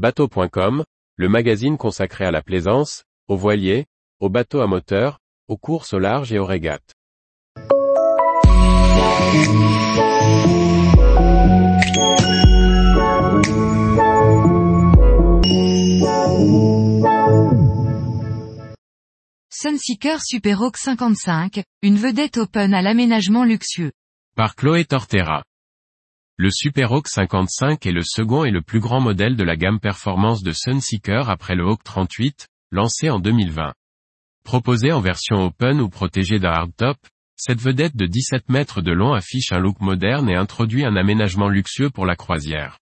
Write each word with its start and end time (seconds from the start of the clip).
Bateau.com, 0.00 0.82
le 1.16 1.28
magazine 1.28 1.76
consacré 1.76 2.24
à 2.24 2.30
la 2.30 2.40
plaisance, 2.40 3.04
aux 3.28 3.36
voiliers, 3.36 3.84
aux 4.18 4.30
bateaux 4.30 4.62
à 4.62 4.66
moteur, 4.66 5.18
aux 5.46 5.58
courses 5.58 5.92
au 5.92 5.98
large 5.98 6.32
et 6.32 6.38
aux 6.38 6.46
régates. 6.46 6.94
Sunseeker 19.50 20.22
Superhawk 20.22 20.78
55, 20.78 21.62
une 21.82 21.96
vedette 21.96 22.38
open 22.38 22.72
à 22.72 22.80
l'aménagement 22.80 23.44
luxueux. 23.44 23.92
Par 24.34 24.56
Chloé 24.56 24.86
Tortera. 24.86 25.42
Le 26.42 26.48
Superhawk 26.50 27.06
55 27.06 27.84
est 27.84 27.92
le 27.92 28.00
second 28.02 28.46
et 28.46 28.50
le 28.50 28.62
plus 28.62 28.80
grand 28.80 28.98
modèle 28.98 29.36
de 29.36 29.44
la 29.44 29.56
gamme 29.56 29.78
performance 29.78 30.42
de 30.42 30.52
Sunseeker 30.52 31.28
après 31.28 31.54
le 31.54 31.66
Hawk 31.66 31.84
38, 31.84 32.48
lancé 32.70 33.10
en 33.10 33.18
2020. 33.18 33.74
Proposé 34.42 34.90
en 34.90 35.02
version 35.02 35.44
open 35.44 35.82
ou 35.82 35.90
protégé 35.90 36.38
d'un 36.38 36.52
hardtop, 36.52 36.96
cette 37.36 37.60
vedette 37.60 37.94
de 37.94 38.06
17 38.06 38.48
mètres 38.48 38.80
de 38.80 38.90
long 38.90 39.12
affiche 39.12 39.52
un 39.52 39.58
look 39.58 39.82
moderne 39.82 40.30
et 40.30 40.34
introduit 40.34 40.86
un 40.86 40.96
aménagement 40.96 41.50
luxueux 41.50 41.90
pour 41.90 42.06
la 42.06 42.16
croisière. 42.16 42.78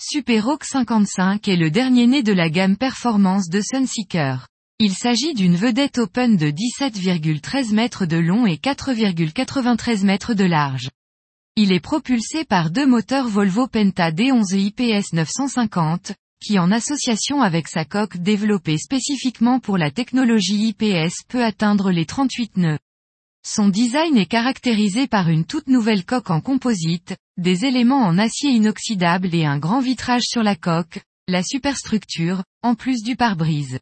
Superhawk 0.00 0.64
55 0.64 1.46
est 1.46 1.56
le 1.56 1.70
dernier 1.70 2.06
né 2.06 2.22
de 2.22 2.32
la 2.32 2.48
gamme 2.48 2.78
performance 2.78 3.50
de 3.50 3.60
Sunseeker. 3.60 4.48
Il 4.78 4.94
s'agit 4.94 5.34
d'une 5.34 5.56
vedette 5.56 5.98
open 5.98 6.38
de 6.38 6.46
17,13 6.46 7.74
mètres 7.74 8.06
de 8.06 8.16
long 8.16 8.46
et 8.46 8.56
4,93 8.56 10.06
mètres 10.06 10.32
de 10.32 10.44
large. 10.44 10.88
Il 11.60 11.72
est 11.72 11.80
propulsé 11.80 12.44
par 12.44 12.70
deux 12.70 12.86
moteurs 12.86 13.26
Volvo 13.26 13.66
Penta 13.66 14.12
D11 14.12 14.56
IPS 14.56 15.12
950, 15.12 16.12
qui 16.40 16.56
en 16.56 16.70
association 16.70 17.42
avec 17.42 17.66
sa 17.66 17.84
coque 17.84 18.16
développée 18.16 18.78
spécifiquement 18.78 19.58
pour 19.58 19.76
la 19.76 19.90
technologie 19.90 20.68
IPS 20.68 21.24
peut 21.26 21.42
atteindre 21.42 21.90
les 21.90 22.06
38 22.06 22.58
nœuds. 22.58 22.78
Son 23.44 23.68
design 23.70 24.16
est 24.16 24.26
caractérisé 24.26 25.08
par 25.08 25.28
une 25.30 25.44
toute 25.44 25.66
nouvelle 25.66 26.04
coque 26.04 26.30
en 26.30 26.40
composite, 26.40 27.16
des 27.38 27.64
éléments 27.64 28.04
en 28.04 28.18
acier 28.18 28.50
inoxydable 28.50 29.34
et 29.34 29.44
un 29.44 29.58
grand 29.58 29.80
vitrage 29.80 30.26
sur 30.28 30.44
la 30.44 30.54
coque, 30.54 31.00
la 31.26 31.42
superstructure, 31.42 32.44
en 32.62 32.76
plus 32.76 33.02
du 33.02 33.16
pare-brise. 33.16 33.80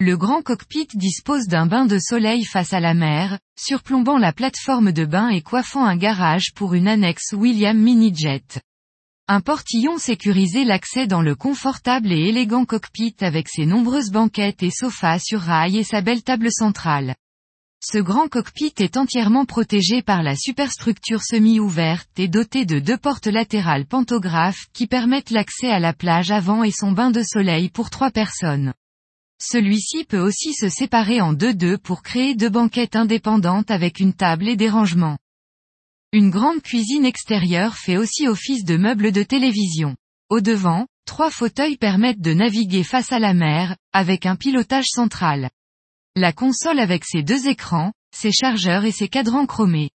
Le 0.00 0.16
grand 0.16 0.42
cockpit 0.42 0.88
dispose 0.94 1.46
d'un 1.46 1.66
bain 1.66 1.86
de 1.86 2.00
soleil 2.00 2.44
face 2.44 2.72
à 2.72 2.80
la 2.80 2.94
mer, 2.94 3.38
surplombant 3.56 4.18
la 4.18 4.32
plateforme 4.32 4.90
de 4.90 5.04
bain 5.04 5.28
et 5.28 5.40
coiffant 5.40 5.84
un 5.84 5.96
garage 5.96 6.52
pour 6.52 6.74
une 6.74 6.88
annexe 6.88 7.32
William 7.32 7.78
Mini-Jet. 7.78 8.60
Un 9.28 9.40
portillon 9.40 9.96
sécurisait 9.96 10.64
l'accès 10.64 11.06
dans 11.06 11.22
le 11.22 11.36
confortable 11.36 12.10
et 12.10 12.28
élégant 12.28 12.64
cockpit 12.64 13.14
avec 13.20 13.48
ses 13.48 13.66
nombreuses 13.66 14.10
banquettes 14.10 14.64
et 14.64 14.72
sofas 14.72 15.20
sur 15.20 15.40
rail 15.40 15.78
et 15.78 15.84
sa 15.84 16.00
belle 16.00 16.24
table 16.24 16.50
centrale. 16.50 17.14
Ce 17.80 17.98
grand 17.98 18.26
cockpit 18.26 18.74
est 18.78 18.96
entièrement 18.96 19.44
protégé 19.44 20.02
par 20.02 20.24
la 20.24 20.34
superstructure 20.34 21.22
semi-ouverte 21.22 22.10
et 22.18 22.26
doté 22.26 22.66
de 22.66 22.80
deux 22.80 22.98
portes 22.98 23.28
latérales 23.28 23.86
pantographes 23.86 24.66
qui 24.72 24.88
permettent 24.88 25.30
l'accès 25.30 25.70
à 25.70 25.78
la 25.78 25.92
plage 25.92 26.32
avant 26.32 26.64
et 26.64 26.72
son 26.72 26.90
bain 26.90 27.12
de 27.12 27.22
soleil 27.22 27.70
pour 27.70 27.90
trois 27.90 28.10
personnes. 28.10 28.74
Celui-ci 29.40 30.04
peut 30.04 30.20
aussi 30.20 30.54
se 30.54 30.68
séparer 30.68 31.20
en 31.20 31.32
deux-deux 31.32 31.78
pour 31.78 32.02
créer 32.02 32.34
deux 32.34 32.48
banquettes 32.48 32.96
indépendantes 32.96 33.70
avec 33.70 34.00
une 34.00 34.14
table 34.14 34.48
et 34.48 34.56
des 34.56 34.68
rangements. 34.68 35.18
Une 36.12 36.30
grande 36.30 36.62
cuisine 36.62 37.04
extérieure 37.04 37.76
fait 37.76 37.96
aussi 37.96 38.28
office 38.28 38.64
de 38.64 38.76
meuble 38.76 39.10
de 39.10 39.22
télévision. 39.22 39.96
Au 40.30 40.40
devant, 40.40 40.86
trois 41.06 41.30
fauteuils 41.30 41.76
permettent 41.76 42.20
de 42.20 42.32
naviguer 42.32 42.84
face 42.84 43.12
à 43.12 43.18
la 43.18 43.34
mer, 43.34 43.76
avec 43.92 44.24
un 44.24 44.36
pilotage 44.36 44.86
central. 44.86 45.50
La 46.16 46.32
console 46.32 46.78
avec 46.78 47.04
ses 47.04 47.22
deux 47.22 47.48
écrans, 47.48 47.92
ses 48.14 48.30
chargeurs 48.30 48.84
et 48.84 48.92
ses 48.92 49.08
cadrans 49.08 49.46
chromés. 49.46 49.90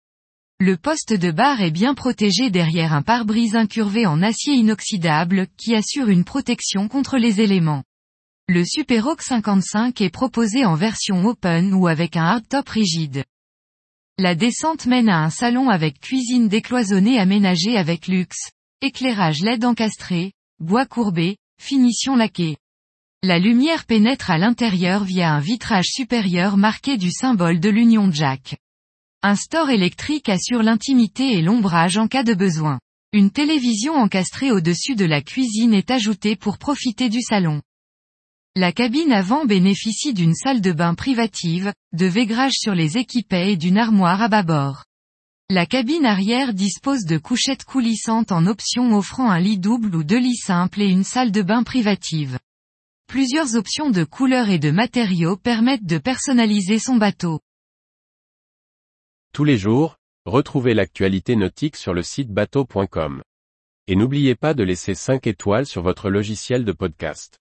Le 0.59 0.75
poste 0.75 1.13
de 1.13 1.31
barre 1.31 1.61
est 1.61 1.71
bien 1.71 1.93
protégé 1.93 2.49
derrière 2.49 2.91
un 2.91 3.01
pare-brise 3.01 3.55
incurvé 3.55 4.05
en 4.05 4.21
acier 4.21 4.55
inoxydable 4.55 5.47
qui 5.55 5.73
assure 5.73 6.09
une 6.09 6.25
protection 6.25 6.89
contre 6.89 7.17
les 7.17 7.39
éléments. 7.39 7.85
Le 8.51 8.65
Superhawk 8.65 9.21
55 9.21 10.01
est 10.01 10.09
proposé 10.09 10.65
en 10.65 10.73
version 10.73 11.23
open 11.23 11.71
ou 11.71 11.85
avec 11.85 12.17
un 12.17 12.23
hardtop 12.23 12.67
rigide. 12.67 13.23
La 14.17 14.33
descente 14.33 14.87
mène 14.87 15.07
à 15.07 15.23
un 15.23 15.29
salon 15.29 15.69
avec 15.69 15.99
cuisine 15.99 16.47
décloisonnée 16.47 17.19
aménagée 17.19 17.77
avec 17.77 18.07
luxe, 18.07 18.49
éclairage 18.81 19.41
LED 19.43 19.65
encastré, 19.65 20.33
bois 20.59 20.87
courbé, 20.87 21.37
finition 21.61 22.15
laquée. 22.15 22.57
La 23.21 23.37
lumière 23.37 23.85
pénètre 23.85 24.31
à 24.31 24.39
l'intérieur 24.39 25.03
via 25.03 25.31
un 25.31 25.39
vitrage 25.39 25.89
supérieur 25.91 26.57
marqué 26.57 26.97
du 26.97 27.11
symbole 27.11 27.59
de 27.59 27.69
l'Union 27.69 28.11
Jack. 28.11 28.57
Un 29.21 29.35
store 29.35 29.69
électrique 29.69 30.27
assure 30.27 30.63
l'intimité 30.63 31.33
et 31.33 31.43
l'ombrage 31.43 31.97
en 31.99 32.07
cas 32.07 32.23
de 32.23 32.33
besoin. 32.33 32.79
Une 33.13 33.29
télévision 33.29 33.93
encastrée 33.93 34.51
au-dessus 34.51 34.95
de 34.95 35.05
la 35.05 35.21
cuisine 35.21 35.75
est 35.75 35.91
ajoutée 35.91 36.35
pour 36.35 36.57
profiter 36.57 37.09
du 37.09 37.21
salon. 37.21 37.61
La 38.55 38.71
cabine 38.71 39.11
avant 39.11 39.45
bénéficie 39.45 40.13
d'une 40.13 40.33
salle 40.33 40.59
de 40.59 40.71
bain 40.71 40.95
privative, 40.95 41.71
de 41.93 42.07
végrage 42.07 42.53
sur 42.53 42.73
les 42.73 42.97
équipets 42.97 43.51
et 43.51 43.57
d'une 43.57 43.77
armoire 43.77 44.21
à 44.23 44.27
bâbord. 44.27 44.85
La 45.51 45.65
cabine 45.65 46.05
arrière 46.05 46.53
dispose 46.53 47.05
de 47.05 47.17
couchettes 47.17 47.63
coulissantes 47.63 48.31
en 48.31 48.47
option 48.47 48.95
offrant 48.97 49.29
un 49.29 49.39
lit 49.39 49.59
double 49.59 49.95
ou 49.95 50.03
deux 50.03 50.19
lits 50.19 50.35
simples 50.35 50.81
et 50.81 50.87
une 50.87 51.03
salle 51.03 51.31
de 51.31 51.41
bain 51.41 51.63
privative. 51.63 52.39
Plusieurs 53.07 53.55
options 53.55 53.91
de 53.91 54.03
couleurs 54.03 54.49
et 54.49 54.59
de 54.59 54.71
matériaux 54.71 55.37
permettent 55.37 55.85
de 55.85 55.97
personnaliser 55.97 56.79
son 56.79 56.97
bateau. 56.97 57.39
Tous 59.31 59.43
les 59.43 59.57
jours, 59.57 59.97
retrouvez 60.25 60.73
l'actualité 60.73 61.35
nautique 61.35 61.75
sur 61.75 61.93
le 61.93 62.03
site 62.03 62.29
bateau.com. 62.29 63.21
Et 63.87 63.95
n'oubliez 63.95 64.35
pas 64.35 64.53
de 64.53 64.63
laisser 64.63 64.95
5 64.95 65.27
étoiles 65.27 65.65
sur 65.65 65.81
votre 65.81 66.09
logiciel 66.09 66.65
de 66.65 66.71
podcast. 66.71 67.39